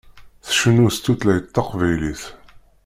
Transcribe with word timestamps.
Tcennu 0.45 0.87
s 0.95 0.97
tutlayt 0.99 1.51
taqbaylit. 1.55 2.23